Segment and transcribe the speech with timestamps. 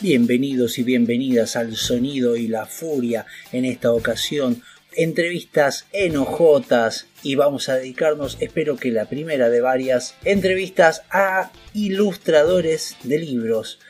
[0.00, 4.62] Bienvenidos y bienvenidas al Sonido y la Furia en esta ocasión.
[4.92, 12.96] Entrevistas enojotas y vamos a dedicarnos, espero que la primera de varias, entrevistas a ilustradores
[13.02, 13.80] de libros,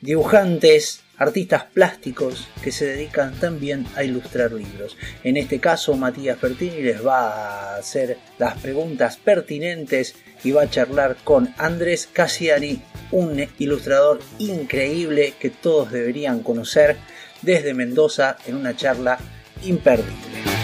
[0.00, 4.96] dibujantes, artistas plásticos que se dedican también a ilustrar libros.
[5.24, 10.70] En este caso, Matías Pertini les va a hacer las preguntas pertinentes y va a
[10.70, 16.96] charlar con Andrés Cassiani, un ilustrador increíble que todos deberían conocer
[17.42, 19.18] desde Mendoza en una charla
[19.64, 20.57] imperdible.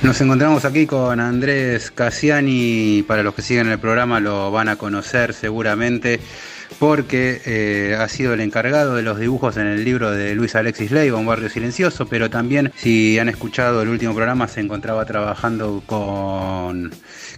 [0.00, 4.76] Nos encontramos aquí con Andrés Cassiani, para los que siguen el programa lo van a
[4.76, 6.20] conocer seguramente
[6.78, 10.90] porque eh, ha sido el encargado de los dibujos en el libro de Luis Alexis
[10.90, 15.82] Leiva, Un barrio silencioso, pero también si han escuchado el último programa se encontraba trabajando
[15.86, 16.90] con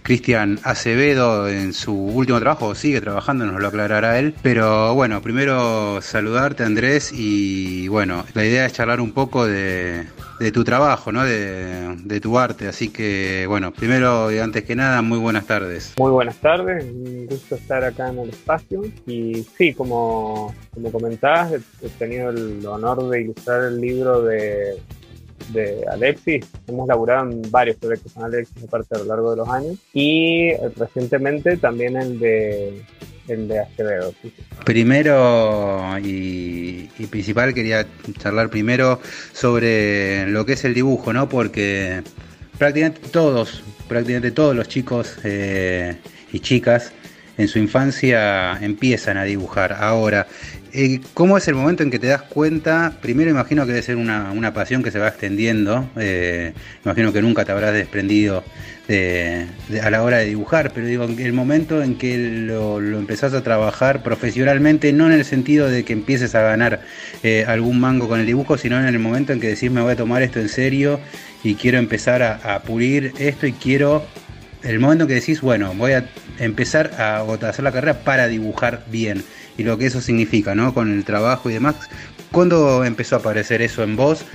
[0.03, 6.01] Cristian Acevedo en su último trabajo, sigue trabajando, nos lo aclarará él, pero bueno, primero
[6.01, 10.07] saludarte Andrés y bueno, la idea es charlar un poco de,
[10.53, 11.23] tu trabajo, ¿no?
[11.23, 12.67] De, tu arte.
[12.67, 15.93] Así que, bueno, primero y antes que nada, muy buenas tardes.
[15.97, 20.91] Muy buenas tardes, un gusto estar acá en el espacio y y sí, como, como
[20.91, 24.77] comentabas, he, tenido el honor de ilustrar el libro de,
[25.91, 26.45] Alexis.
[26.67, 29.77] Hemos laburado en varios proyectos con Alexis, aparte a lo largo de los años.
[29.93, 32.81] Y eh, recientemente también el de
[33.27, 34.13] el de Acevedo.
[34.65, 37.85] Primero y, principal quería
[38.17, 38.99] charlar primero
[39.33, 41.27] sobre lo que es el dibujo, ¿no?
[41.27, 42.01] Porque
[42.57, 45.97] prácticamente todos, prácticamente todos los chicos eh,
[46.31, 46.93] y chicas
[47.37, 49.73] en su infancia empiezan a dibujar.
[49.73, 50.27] Ahora,
[50.73, 52.97] eh, ¿cómo es el momento en que te das cuenta?
[53.01, 56.53] Primero imagino que debe ser una, pasión que se va extendiendo, eh,
[56.83, 58.43] imagino que nunca te habrás desprendido
[59.81, 64.03] a la hora de dibujar, pero digo, el momento en que lo, empezás a trabajar
[64.03, 66.81] profesionalmente, no en el sentido de que empieces a ganar
[67.23, 69.93] eh, algún mango con el dibujo, sino en el momento en que decís me voy
[69.93, 70.99] a tomar esto en serio
[71.43, 74.05] y quiero empezar a, a pulir esto y quiero
[74.63, 76.05] el momento en que decís, bueno, voy a
[76.41, 79.23] empezar a, hacer la carrera para dibujar bien
[79.57, 80.73] y lo que eso significa, ¿no?
[80.73, 81.75] Con el trabajo y demás.
[82.31, 84.25] ¿Cuándo empezó a aparecer eso en vos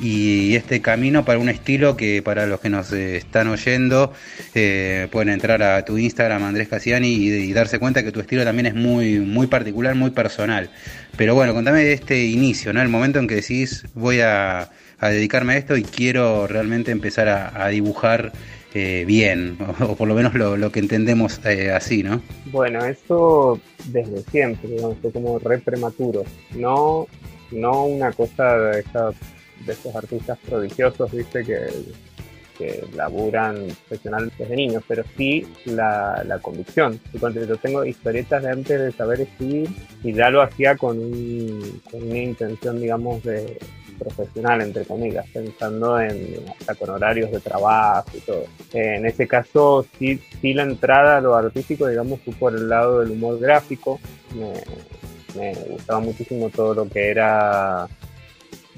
[0.00, 4.12] y este camino para un estilo que para los que nos están oyendo
[4.54, 8.66] eh, pueden entrar a tu Instagram Andrés Casiani y, darse cuenta que tu estilo también
[8.66, 10.70] es muy, muy particular, muy personal.
[11.16, 12.80] Pero bueno, contame de este inicio, ¿no?
[12.80, 17.68] El momento en que decís voy a, dedicarme a esto y quiero realmente empezar a
[17.68, 18.32] dibujar
[18.74, 22.22] eh, bien, o, por lo menos lo, que entendemos eh, así, ¿no?
[22.46, 26.24] Bueno, eso desde siempre, digamos, fue como re prematuro,
[26.54, 27.06] no,
[27.50, 28.84] no una cosa de,
[29.66, 31.66] de estos artistas prodigiosos, viste, que,
[32.94, 37.00] laburan profesionalmente desde niños, pero sí la, la convicción.
[37.10, 39.70] Y cuando yo tengo historietas de antes de saber escribir,
[40.04, 40.98] y ya lo hacía con,
[41.90, 43.58] con una intención, digamos, de
[44.00, 48.44] profesional, entre comillas, pensando en hasta con horarios de trabajo y todo.
[48.72, 53.00] en ese caso, sí, sí la entrada a lo artístico, digamos, fue por el lado
[53.00, 54.00] del humor gráfico.
[54.34, 57.86] Me, gustaba muchísimo todo lo que era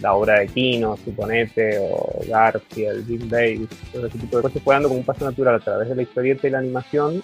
[0.01, 4.75] la obra de Kino, Suponete, o Garfield, Jim Davis, todo ese tipo de cosas, fue
[4.75, 7.23] dando como un paso natural a través de la historieta y la animación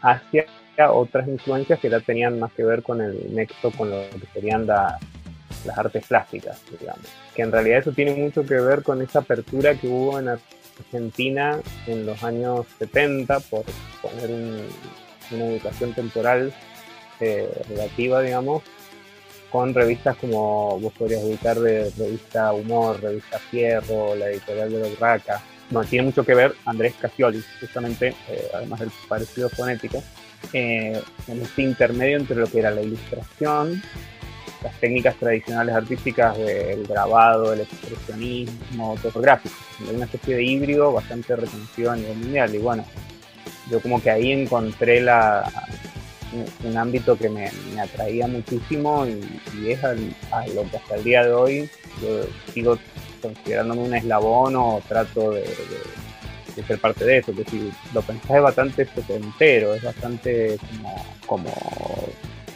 [0.00, 0.46] hacia
[0.86, 4.66] otras influencias que ya tenían más que ver con el nexo con lo que serían
[4.66, 4.94] las
[5.64, 7.06] las artes plásticas, digamos.
[7.34, 11.58] Que en realidad eso tiene mucho que ver con esa apertura que hubo en Argentina
[11.86, 13.64] en los años 70, por
[14.02, 14.30] poner
[15.30, 16.52] una educación temporal
[17.20, 18.62] eh, relativa, digamos,
[19.50, 25.42] con revistas como vos podrías ubicar de revista Humor, revista Fierro, la editorial de Raca.
[25.70, 30.02] Bueno, tiene mucho que ver Andrés Casioli, justamente, eh, además del parecido fonético,
[30.52, 33.82] eh, en este intermedio entre lo que era la ilustración,
[34.68, 39.54] las técnicas tradicionales artísticas del grabado, el expresionismo fotográfico.
[39.88, 42.54] Hay una especie de híbrido bastante reconocido a nivel mundial.
[42.54, 42.84] Y bueno,
[43.70, 45.50] yo como que ahí encontré la,
[46.64, 47.50] un, ámbito que me,
[47.80, 51.70] atraía muchísimo y, es a lo que hasta el día de hoy
[52.02, 52.78] yo sigo
[53.22, 55.44] considerándome un eslabón o trato de,
[56.66, 60.58] ser parte de eso, que si lo pensás es bastante setentero, es bastante
[61.24, 61.52] como,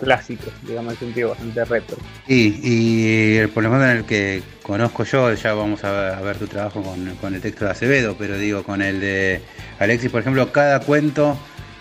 [0.02, 1.96] clásico, digamos en sentido, bastante retro.
[2.26, 6.82] Y, y el problema en el que conozco yo, ya vamos a ver, tu trabajo
[6.82, 9.40] con, con, el texto de Acevedo, pero digo, con el de
[9.78, 11.38] Alexis, por ejemplo, cada cuento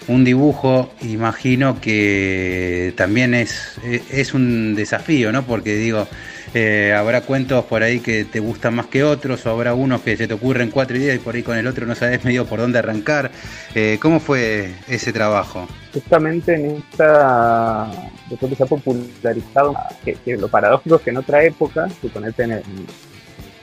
[0.07, 5.43] un dibujo, imagino que también es, es un desafío, ¿no?
[5.43, 6.07] Porque digo,
[6.53, 10.17] eh, habrá cuentos por ahí que te gustan más que otros, o habrá unos que
[10.17, 12.59] se te ocurren cuatro días y por ahí con el otro no sabes medio por
[12.59, 13.31] dónde arrancar.
[13.73, 15.67] Eh, ¿Cómo fue ese trabajo?
[15.93, 17.89] Justamente en esta,
[18.29, 22.51] yo que se ha popularizado, que, lo paradójico es que en otra época, suponete en
[22.51, 22.63] el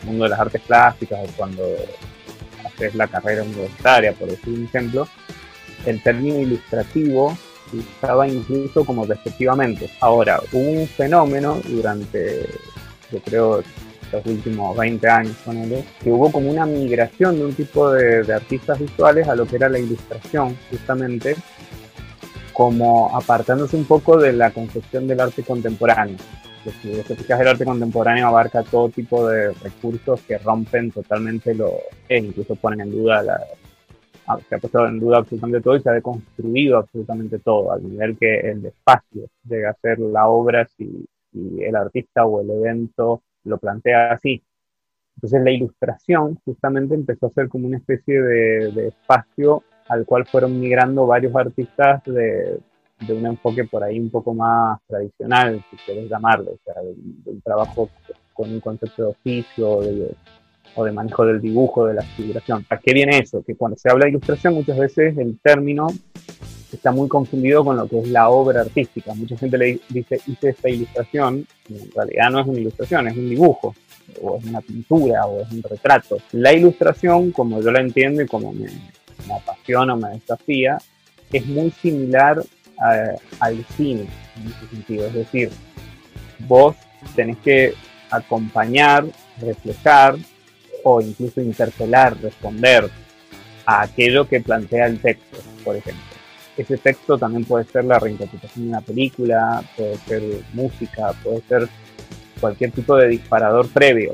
[0.05, 1.63] mundo de las artes plásticas, o cuando
[2.65, 5.09] haces la carrera universitaria, por decir un ejemplo,
[5.85, 7.37] el término ilustrativo
[7.77, 9.91] estaba incluso como despectivamente.
[10.01, 12.47] Ahora, hubo un fenómeno durante,
[13.11, 13.63] yo creo,
[14.13, 15.37] los últimos 20 años,
[16.03, 19.69] que hubo como una migración de un tipo de, artistas visuales a lo que era
[19.69, 21.37] la ilustración, justamente,
[22.53, 26.17] como apartándose un poco de la concepción del arte contemporáneo.
[26.83, 31.73] Si el arte contemporáneo abarca todo tipo de recursos que rompen totalmente lo,
[32.09, 33.41] e incluso ponen en duda la,
[34.29, 37.83] Ah, se ha puesto en duda absolutamente todo y se ha deconstruido absolutamente todo, al
[37.83, 41.09] nivel que el espacio llega a ser la obra si,
[41.61, 44.43] el artista o el evento lo plantea así.
[45.17, 50.61] Entonces la ilustración justamente empezó a ser como una especie de, espacio al cual fueron
[50.61, 52.61] migrando varios artistas de,
[53.09, 57.91] un enfoque por ahí un poco más tradicional, si quieres llamarlo, o sea, de, trabajo
[58.33, 60.15] con un concepto de oficio, de,
[60.77, 62.65] o de manejo del dibujo, de la figuración.
[62.71, 63.43] ¿A qué viene eso?
[63.43, 65.89] Que cuando se habla de ilustración muchas veces el término
[66.73, 69.15] está muy confundido con lo que es la obra artística.
[69.15, 73.17] Mucha gente le dice, hice esta ilustración, y en realidad no es una ilustración, es
[73.17, 73.75] un dibujo,
[74.21, 76.19] o es una pintura, o es un retrato.
[76.33, 78.69] La ilustración, como yo la entiendo y como me,
[79.35, 80.79] apasiona o me desafía,
[81.33, 82.43] es muy similar
[83.41, 84.07] al cine
[84.37, 85.07] en ese sentido.
[85.07, 85.51] Es decir,
[86.47, 86.77] vos
[87.15, 87.75] tenés que
[88.11, 89.05] acompañar,
[89.41, 90.17] reflejar
[90.85, 92.89] o incluso interpelar, responder
[93.67, 96.08] a aquello que plantea el texto, por ejemplo.
[96.59, 100.23] Ese texto también puede ser la reinterpretación de una película, puede ser
[100.53, 101.69] música, puede ser
[102.41, 104.13] cualquier tipo de disparador previo,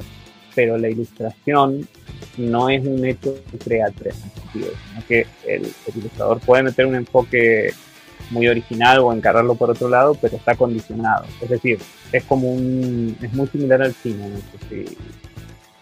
[0.55, 1.89] pero la ilustración
[2.37, 4.11] no es un hecho creativo,
[4.53, 7.73] sino que el, ilustrador puede meter un enfoque
[8.29, 11.25] muy original o encararlo por otro lado, pero está condicionado.
[11.41, 11.79] Es decir,
[12.13, 14.29] es como un, es muy similar al cine.
[14.69, 14.85] Si,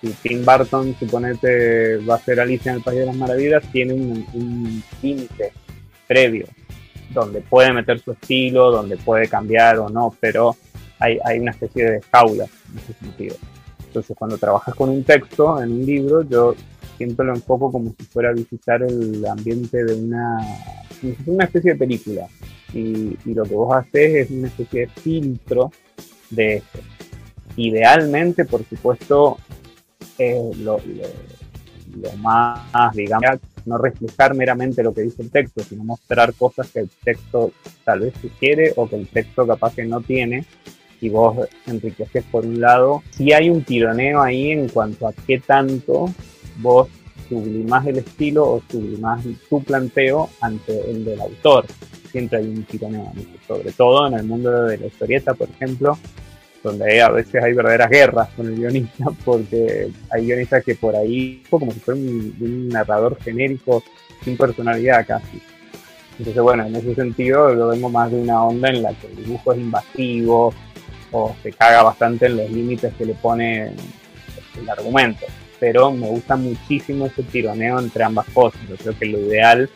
[0.01, 3.95] si Tim Burton, suponete, va a ser Alicia en el País de las Maravillas, tiene
[3.95, 5.53] un límite
[6.07, 6.47] previo,
[7.13, 10.57] donde puede meter su estilo, donde puede cambiar o no, pero
[10.99, 13.37] hay, hay una especie de jaula en ese sentido.
[13.87, 16.55] Entonces, cuando trabajas con un texto en un libro, yo
[16.97, 20.39] siempre lo enfoco como si fuera a visitar el ambiente de una,
[21.27, 22.27] una especie de película.
[22.73, 25.71] Y, y lo que vos haces es una especie de filtro
[26.31, 26.79] de eso.
[27.57, 29.37] Idealmente, por supuesto,
[30.59, 30.79] lo,
[32.19, 36.91] más, digamos, no reflejar meramente lo que dice el texto, sino mostrar cosas que el
[37.05, 37.53] texto
[37.85, 40.45] tal vez sugiere o que el texto capaz que no tiene
[41.01, 43.03] y vos enriqueces por un lado.
[43.11, 46.13] Si hay un tironeo ahí en cuanto a qué tanto
[46.59, 46.89] vos
[47.29, 51.67] sublimás el estilo o sublimás tu planteo ante el del autor.
[52.11, 53.13] Siempre hay un tironeo,
[53.49, 55.99] sobre todo en el mundo de la historieta, por ejemplo,
[56.63, 61.43] donde a veces hay verdaderas guerras con el guionista, porque hay guionistas que por ahí,
[61.51, 63.83] como si fuera un, narrador genérico,
[64.23, 65.43] sin personalidad casi.
[66.19, 69.17] Entonces, bueno, en ese sentido lo vemos más de una onda en la que el
[69.17, 70.55] dibujo es invasivo
[71.11, 73.73] o se caga bastante en los límites que le pone
[74.57, 75.27] el argumento.
[75.59, 78.61] Pero me gusta muchísimo ese tironeo entre ambas cosas.
[78.69, 79.71] Yo creo que lo ideal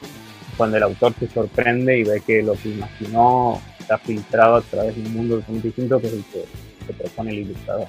[0.56, 4.96] cuando el autor se sorprende y ve que lo que imaginó está filtrado a través
[4.96, 6.44] de un mundo totalmente distinto que es el que
[6.86, 7.88] que propone el ilustrador.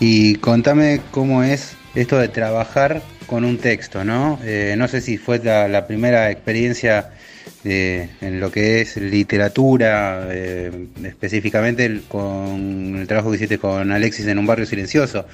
[0.00, 4.38] Y contame cómo es esto de trabajar con un texto, ¿no?
[4.44, 7.10] Eh, no sé si fue la, primera experiencia
[7.64, 14.38] en lo que es literatura, eh, específicamente con el trabajo que hiciste con Alexis en
[14.38, 15.26] un barrio silencioso,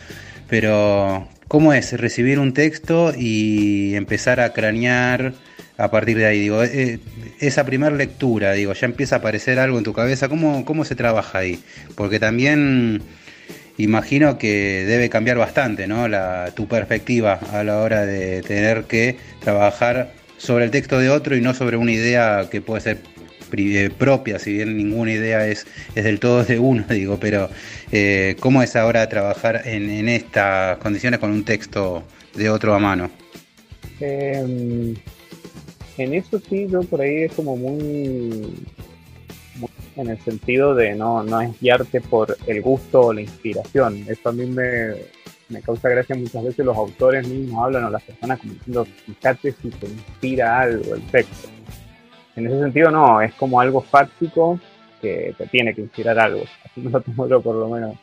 [0.48, 5.32] pero ¿cómo es recibir un texto y empezar a cranear
[5.80, 6.40] a partir de ahí?
[6.40, 7.00] Digo, eh,
[7.40, 10.94] esa primera lectura, digo, ya empieza a aparecer algo en tu cabeza, ¿cómo, cómo se
[10.94, 11.58] trabaja ahí?
[11.94, 13.02] Porque también
[13.78, 16.06] imagino que debe cambiar bastante ¿no?
[16.06, 21.34] la, tu perspectiva a la hora de tener que trabajar sobre el texto de otro
[21.34, 22.98] y no sobre una idea que puede ser
[23.56, 27.48] eh, propia, si bien ninguna idea es, es del todo de uno, digo, pero
[27.90, 33.10] eh, ¿cómo es ahora trabajar en, estas condiciones con un texto de otro a mano?
[33.98, 34.94] Em,
[36.02, 38.54] en eso sí, yo por ahí es como muy
[39.96, 44.04] en el sentido de no, no es guiarte por el gusto o la inspiración.
[44.08, 44.94] Eso a mí me,
[45.50, 49.52] me causa gracia muchas veces los autores mismos hablan o las personas como diciendo, fíjate
[49.52, 51.48] si te inspira algo el texto.
[52.36, 54.58] En ese sentido no, es como algo fáctico
[55.02, 57.96] que te tiene que inspirar algo, así me lo tomo yo por lo menos.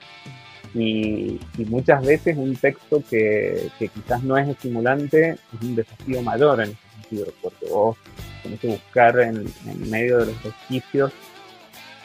[0.73, 6.21] Y, y muchas veces un texto que, que, quizás no es estimulante es un desafío
[6.21, 6.86] mayor en ese
[7.41, 7.97] porque vos
[8.43, 9.45] tenés que buscar en,
[9.89, 11.11] medio de los ejercicios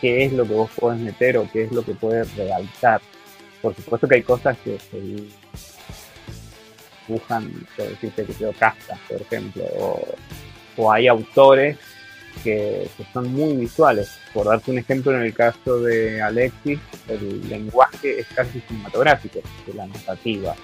[0.01, 3.01] qué es lo que vos podés meter o qué es lo que puedes realzar.
[3.61, 5.01] Por supuesto que hay cosas que se
[7.07, 9.65] dibujan, por decirte que quedó castas, por ejemplo,
[10.77, 11.79] o, hay autores
[12.43, 14.11] que, son muy visuales.
[14.35, 19.75] Por darte un ejemplo, en el caso de Alexis, el lenguaje es casi cinematográfico, de
[19.75, 20.57] la narrativa,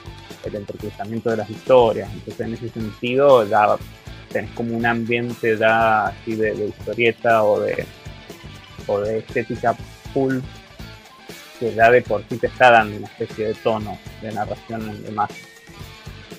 [0.44, 2.10] el entrecruzamiento de las historias.
[2.12, 3.78] Entonces, en ese sentido, ya
[4.32, 7.84] tenés como un ambiente da así de historieta o de
[8.86, 9.74] o de estética
[10.12, 10.38] full
[11.58, 15.02] que ya de por sí te está dando una especie de tono de narración en
[15.02, 15.30] demás.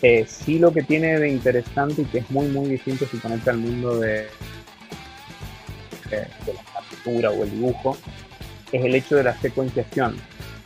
[0.01, 3.51] Eh, sí lo que tiene de interesante y que es muy muy distinto si conecta
[3.51, 4.27] al mundo de,
[6.09, 7.97] de, la captura o el dibujo
[8.71, 10.15] es el hecho de la secuenciación,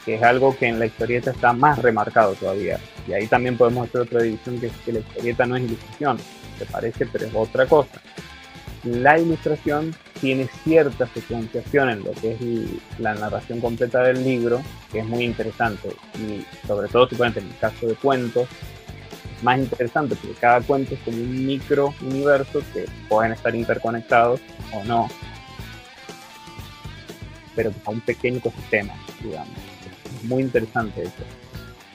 [0.06, 2.80] que es algo que en la historieta está más remarcado todavía.
[3.08, 6.18] Y ahí también podemos hacer otra división que es que la historieta no es ilustración,
[6.58, 8.02] se parece pero es otra cosa.
[8.84, 15.00] La ilustración tiene cierta secuenciación en lo que es la narración completa del libro, que
[15.00, 15.90] es muy interesante.
[16.16, 18.48] Y sobre todo, si en el caso de cuentos,
[19.42, 24.40] más interesante porque cada cuento es como un micro universo que pueden estar interconectados
[24.74, 25.10] o no,
[27.56, 29.73] pero a un pequeño ecosistema, digamos.
[30.24, 31.24] Muy interesante eso.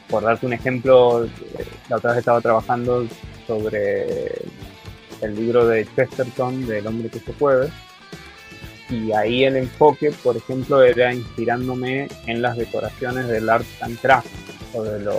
[0.08, 1.30] Por darte un ejemplo, eh,
[1.88, 3.06] la otra vez estaba trabajando
[3.46, 4.32] sobre
[5.20, 7.70] el libro de Chesterton, del hombre que se puede,
[8.90, 14.28] y ahí el enfoque, por ejemplo, era inspirándome en las decoraciones del art and craft
[14.72, 15.16] o de los,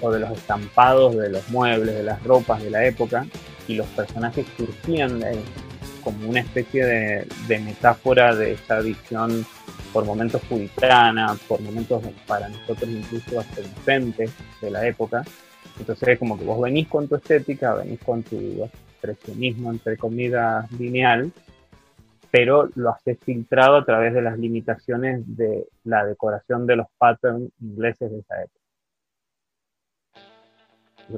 [0.00, 3.26] o de los estampados de los muebles, de las ropas de la época
[3.66, 5.20] y los personajes surgían
[6.02, 9.44] como una especie de, de, metáfora de esa visión
[9.94, 13.62] por momentos puritana, por momentos para nosotros incluso hasta
[14.60, 15.24] de la época.
[15.78, 20.70] Entonces es como que vos venís con tu estética, venís con tu expresionismo entre comillas
[20.72, 21.32] lineal
[22.34, 27.48] pero lo haces filtrado a través de las limitaciones de la decoración de los patterns
[27.60, 28.60] ingleses de esa época.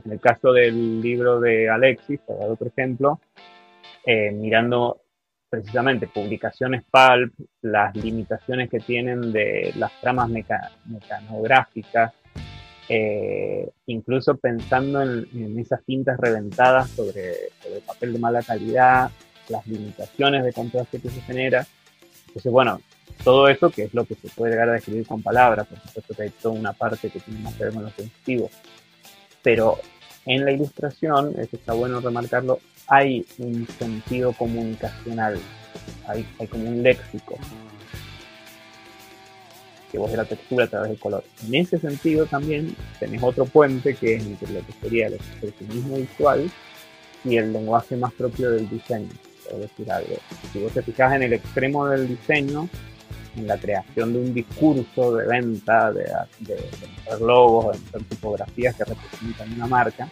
[0.04, 3.18] En el caso del libro de Alexis, por otro ejemplo,
[4.04, 5.00] eh, mirando
[5.56, 7.32] precisamente publicaciones pulp,
[7.62, 12.12] las limitaciones que tienen de las tramas mecanográficas,
[12.88, 17.32] eh, incluso pensando en, esas tintas reventadas sobre,
[17.62, 19.10] sobre papel de mala calidad,
[19.48, 21.66] las limitaciones de contraste que se genera.
[22.26, 22.80] Entonces, bueno,
[23.24, 26.14] todo eso que es lo que se puede llegar a describir con palabras, por supuesto
[26.14, 28.50] que hay toda una parte que tiene más que ver con lo sensitivo,
[29.42, 29.78] pero
[30.26, 35.38] en la ilustración, eso está bueno remarcarlo, hay un sentido comunicacional,
[36.06, 37.38] hay, hay como un léxico
[39.90, 41.24] que vos de la textura a través del color.
[41.46, 45.96] En ese sentido también tenés otro puente que es entre lo que sería el expresionismo
[45.96, 46.50] visual
[47.24, 49.08] y el lenguaje más propio del diseño
[49.54, 50.16] decir algo.
[50.52, 52.68] Si vos te fijas en el extremo del diseño,
[53.44, 56.04] la creación de un discurso de venta, de,
[56.40, 60.08] de, de logos, de hacer tipografías que representan una marca,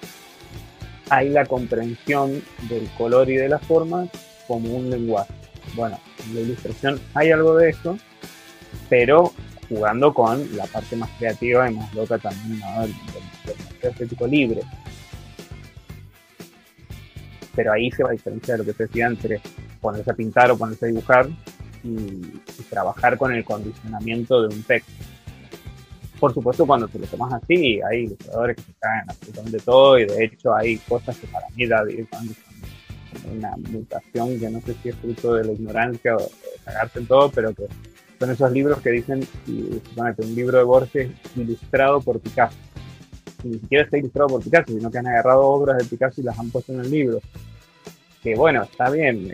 [1.10, 4.06] hay la comprensión del color y de la forma
[4.46, 5.32] como un lenguaje.
[5.74, 7.98] Bueno, en la ilustración hay algo de eso,
[8.88, 9.32] pero
[9.68, 12.60] jugando con la parte más creativa y más loca también
[13.42, 14.62] del, estético libre.
[17.54, 19.40] Pero ahí se va a diferenciar lo que se decía entre
[19.80, 21.28] ponerse a pintar o ponerse a dibujar
[21.84, 24.90] y, trabajar con el condicionamiento de un texto.
[26.18, 30.06] Por supuesto, cuando te lo tomas así, hay ilustradores que se caen absolutamente todo y
[30.06, 32.40] de hecho hay cosas que para mí da directamente
[33.32, 36.28] una mutación que no sé si es fruto de la ignorancia o de
[36.64, 37.66] cagarse en todo, pero que
[38.18, 42.56] son esos libros que dicen, y un libro de Borges ilustrado por Picasso.
[43.42, 46.24] Y ni siquiera está ilustrado por Picasso, sino que han agarrado obras de Picasso y
[46.24, 47.20] las han puesto en el libro.
[48.24, 49.30] Que bueno, está bien,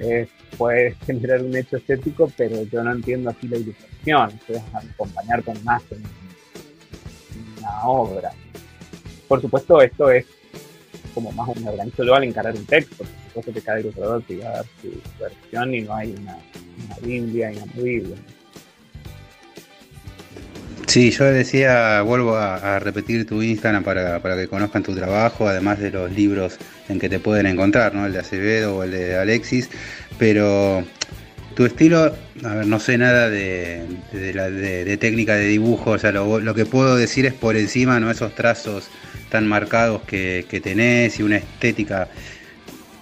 [0.59, 4.40] puede generar un hecho estético, pero yo no entiendo así la ilustración.
[4.47, 6.02] Se acompañar con más en
[7.59, 8.32] una obra.
[9.28, 10.26] Por supuesto, esto es
[11.14, 12.97] como más un organizo al encarar un texto.
[12.97, 16.37] Por supuesto que cada ilustrador te va a dar su versión y no hay una,
[16.85, 18.16] una Biblia.
[20.90, 25.92] Sí, yo decía, vuelvo a, repetir tu Instagram para, que conozcan tu trabajo, además de
[25.92, 28.06] los libros en que te pueden encontrar, ¿no?
[28.06, 29.70] El de Acevedo o el de Alexis,
[30.18, 30.82] pero
[31.54, 33.87] tu estilo, a ver, no sé nada de,
[35.00, 38.11] técnica de dibujo, o sea, lo, que puedo decir es por encima, ¿no?
[38.11, 38.88] Esos trazos
[39.28, 42.09] tan marcados que, tenés y una estética,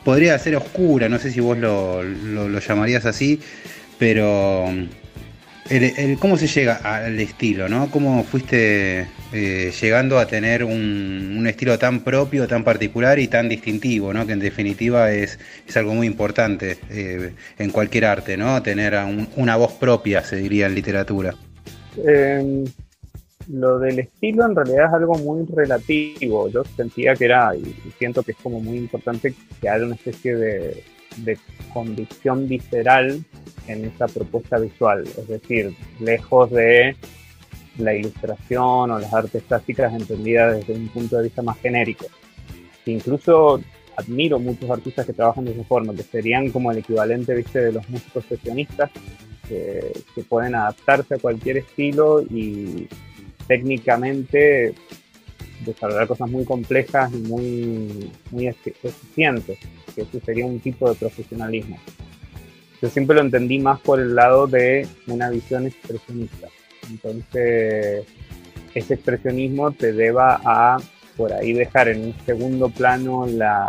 [0.05, 3.41] podría ser oscura, no sé si vos lo llamarías así,
[3.99, 4.71] pero
[6.19, 7.91] ¿Cómo se llega al estilo, no?
[7.91, 14.15] ¿Cómo fuiste eh, llegando a tener un, estilo tan propio, tan particular y tan distintivo,
[14.15, 14.27] ¿no?
[14.27, 18.63] Que en definitiva es, es algo muy importante eh, en cualquier arte, ¿no?
[18.63, 18.97] Tener
[19.37, 21.35] una voz propia, se diría en literatura.
[22.03, 22.65] Em,
[23.53, 26.49] lo del estilo en realidad es algo muy relativo.
[26.49, 30.35] Yo sentía que era, y siento que es como muy importante que haya una especie
[30.35, 30.83] de,
[31.25, 31.39] de
[31.73, 33.23] convicción visceral
[33.67, 36.97] en esa propuesta visual, es decir, lejos de
[37.79, 42.07] la ilustración o las artes plásticas entendidas desde un punto de vista más genérico.
[42.87, 43.61] Incluso
[43.97, 47.61] admiro muchos artistas que trabajan de esa forma, que serían como el equivalente ¿viste?
[47.61, 48.91] de los músicos sesionistas,
[49.49, 52.89] que, que pueden adaptarse a cualquier estilo y
[53.47, 54.75] técnicamente
[55.65, 59.59] desarrollar cosas muy complejas y muy, muy eficientes,
[59.99, 61.77] que eso sería un tipo de profesionalismo.
[62.81, 66.49] Yo siempre lo entendí más por el lado de una visión expresionista.
[66.89, 68.07] Entonces,
[68.75, 70.77] ese expresionismo te deba a,
[71.17, 73.69] por ahí, dejar en un segundo plano la,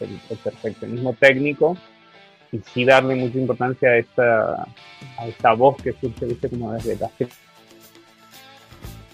[0.00, 1.76] el, perfeccionismo técnico
[2.50, 4.62] y sí darle mucha importancia a esta,
[5.18, 7.10] a esta voz que surge, como desde la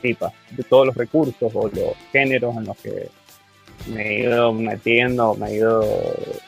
[0.03, 3.11] de todos los recursos o los géneros en los que
[3.87, 6.41] me he ido metiendo, me he ido, eh,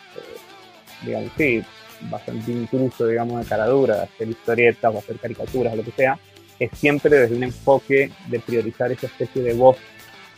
[1.05, 1.62] digamos, sí,
[2.11, 6.18] bastante incluso, digamos, de caradura, hacer historietas o hacer caricaturas lo que sea,
[6.59, 9.77] es siempre desde un enfoque de priorizar esa especie de voz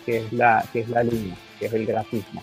[0.06, 2.42] que es la, que es la línea, que es el grafismo.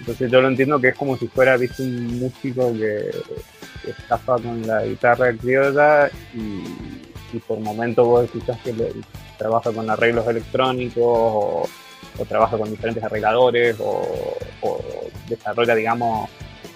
[0.00, 3.10] Entonces yo lo entiendo que es como si fuera, visto un músico que,
[3.88, 8.92] estafa con la guitarra criolla y, y por momentos vos escuchás que le,
[9.36, 11.68] trabaja con arreglos electrónicos o,
[12.28, 14.36] trabaja con diferentes arregladores o,
[15.28, 16.28] desarrolla, digamos,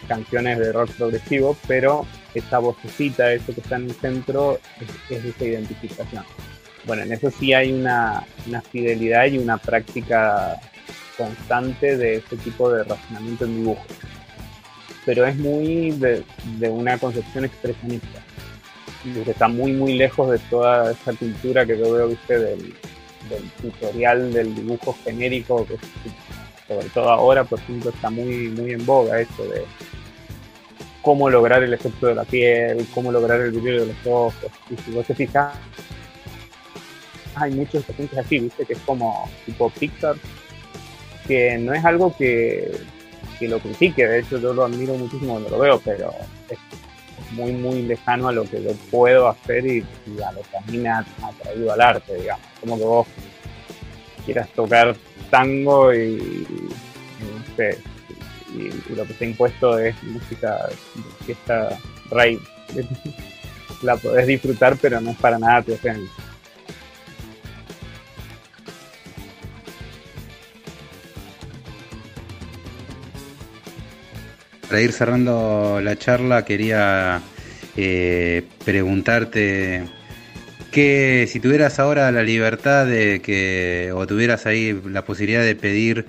[0.07, 4.59] canciones de rock progresivo, pero esa vocecita, eso que está en el centro,
[5.11, 6.25] es, esa identificación.
[6.85, 8.25] Bueno, en eso sí hay una,
[8.71, 10.59] fidelidad y una práctica
[11.17, 13.85] constante de ese tipo de razonamiento en dibujo.
[15.05, 16.23] Pero es muy de,
[16.59, 18.23] de una concepción expresionista
[19.25, 22.75] que está muy muy lejos de toda esa cultura que yo veo viste del,
[23.61, 25.77] tutorial del dibujo genérico que
[26.67, 29.65] sobre todo ahora por ejemplo está muy muy en boga esto de
[31.03, 34.51] cómo lograr el efecto de la piel cómo lograr el brillo de los ojos.
[34.71, 35.55] Y si vos te fijas
[37.35, 40.17] hay muchos pacientes así viste que es como tipo Pixar
[41.27, 42.73] que no es algo que,
[43.39, 44.07] que lo critique.
[44.07, 46.11] De hecho yo lo admiro muchísimo cuando lo veo pero
[46.49, 46.59] es
[47.31, 49.85] muy, muy lejano a lo que yo puedo hacer y,
[50.25, 51.05] a lo que a mí me ha,
[51.43, 52.47] traído al arte, digamos.
[52.61, 53.07] Como que vos
[54.25, 54.97] quieras tocar
[55.31, 56.69] tango y, y,
[58.95, 61.79] lo que te ha impuesto es música de fiesta
[62.11, 62.39] rey.
[63.83, 66.09] La podés disfrutar, pero no es para nada tu esencia.
[74.69, 77.23] Para ir cerrando la charla, quería
[77.77, 79.85] eh, preguntarte
[80.71, 86.07] que si tuvieras ahora la libertad de que, o tuvieras ahí la posibilidad de pedir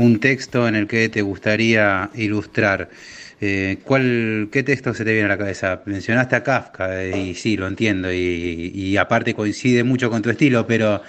[0.00, 2.88] un texto en el que te gustaría ilustrar,
[3.42, 5.82] eh, ¿cuál, ¿qué texto se te viene a la cabeza?
[5.84, 11.02] Mencionaste a Kafka y sí, lo entiendo y, aparte coincide mucho con tu estilo, pero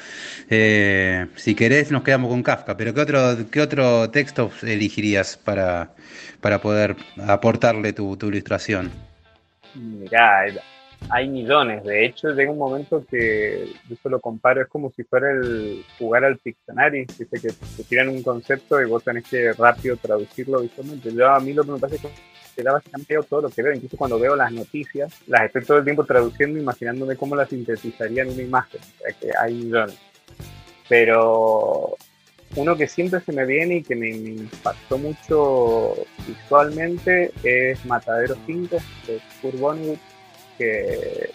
[0.49, 5.91] eh, si querés nos quedamos con Kafka, pero ¿qué otro, qué otro texto elegirías para,
[6.41, 8.91] para poder aportarle tu, ilustración?
[9.73, 10.47] Mirá,
[11.09, 11.83] hay millones.
[11.83, 15.83] De hecho, llega un momento que yo se lo comparo, es como si fuera el
[15.97, 21.13] jugar al Pictionary, que te tiran un concepto y vos tenés que rápido traducirlo visualmente.
[21.13, 22.09] Yo a mí lo que me pasa es que
[22.55, 25.83] te básicamente todo lo que veo, incluso cuando veo las noticias, las estoy todo el
[25.83, 28.81] tiempo traduciendo, imaginándome cómo las sintetizaría en una imagen.
[28.81, 29.97] O sea, que hay millones.
[30.87, 31.95] Pero
[32.55, 35.93] uno que siempre se me viene y que me, impactó mucho
[36.27, 39.55] visualmente es Matadero 5 de Kurt
[40.57, 41.31] que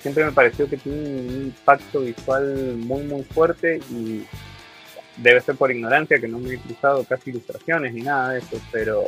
[0.00, 4.24] siempre, me pareció que tiene un impacto visual muy muy fuerte y
[5.16, 8.60] debe ser por ignorancia que no me he cruzado casi ilustraciones ni nada de eso,
[8.70, 9.04] pero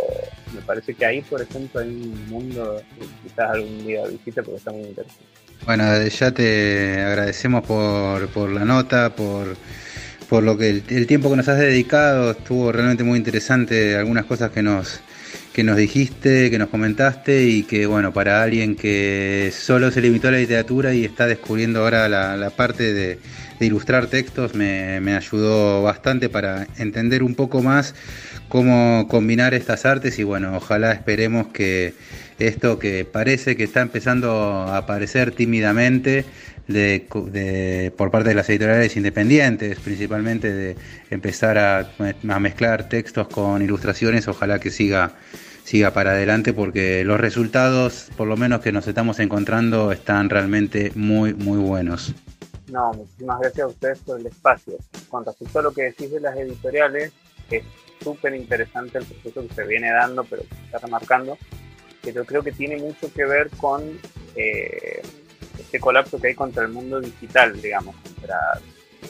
[0.53, 4.59] me parece que ahí, por ejemplo, hay un mundo que quizás algún día visite porque
[4.59, 5.25] está muy interesante.
[5.67, 9.57] Bueno, ya te agradecemos por, por la nota, por
[10.31, 14.53] por lo que el, tiempo que nos has dedicado estuvo realmente muy interesante, algunas cosas
[14.53, 15.01] que nos,
[15.53, 20.29] que nos dijiste, que nos comentaste y que bueno, para alguien que solo se limitó
[20.29, 23.19] a la literatura y está descubriendo ahora la, parte de,
[23.61, 27.95] ilustrar textos, me, me, ayudó bastante para entender un poco más
[28.49, 31.95] cómo combinar estas artes y bueno, ojalá esperemos que
[32.39, 36.25] esto que parece que está empezando a aparecer tímidamente,
[36.67, 40.77] de, por parte de las editoriales independientes, principalmente de
[41.11, 41.91] empezar a,
[42.39, 45.13] mezclar textos con ilustraciones, ojalá que siga,
[45.65, 50.93] siga para adelante porque los resultados, por lo menos que nos estamos encontrando, están realmente
[50.95, 52.15] muy, muy buenos.
[52.69, 54.75] No, muchísimas gracias a ustedes por el espacio.
[55.09, 57.13] Con respecto a lo que decís de las editoriales,
[57.51, 57.65] es
[58.03, 61.37] súper interesante el proceso que se viene dando, pero se está remarcando,
[62.03, 63.83] que yo creo que tiene mucho que ver con
[64.37, 65.03] eh,
[65.71, 68.61] este colapso que hay contra el mundo digital, digamos, contra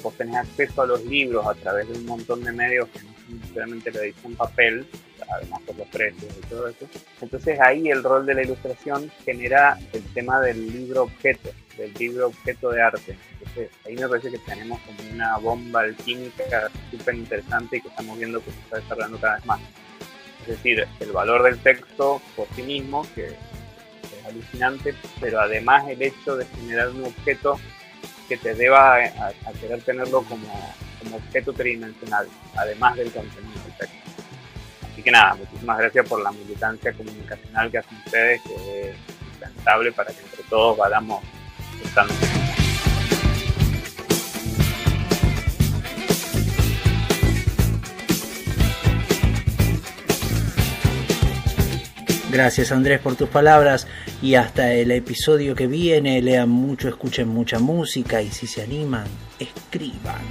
[0.03, 3.15] vos tenés acceso a los libros a través de un montón de medios que no
[3.15, 4.87] son necesariamente la papel,
[5.35, 6.87] además por los precios y todo eso.
[7.23, 12.27] Entonces ahí el rol de la ilustración genera el tema del libro objeto, del libro
[12.27, 13.17] objeto de arte.
[13.39, 18.19] Entonces ahí me parece que tenemos como una bomba alquímica súper interesante y que estamos
[18.19, 19.61] viendo que se está desarrollando cada vez más.
[20.43, 23.35] Es decir, el valor del texto por sí mismo, que
[24.31, 27.59] alucinante, pero además el hecho de generar un objeto
[28.29, 30.47] que te deba a, querer tenerlo como,
[31.13, 33.61] objeto tridimensional, además del contenido.
[34.93, 39.93] Así que nada, muchísimas gracias por la militancia comunicacional que hacen ustedes, que es indispensable
[39.93, 41.25] para que entre todos vayamos
[41.83, 42.40] estando.
[52.43, 53.87] Gracias Andrés por tus palabras
[54.23, 59.07] y hasta el episodio que viene lean mucho, escuchen mucha música y si se animan,
[59.39, 60.23] escriban.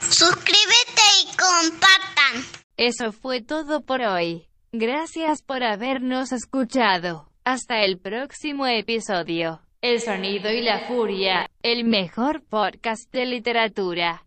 [0.00, 2.42] Suscríbete y compartan.
[2.78, 4.48] Eso fue todo por hoy.
[4.72, 7.35] Gracias por habernos escuchado.
[7.46, 9.60] Hasta el próximo episodio.
[9.80, 14.24] El sonido y la furia, el mejor podcast de literatura.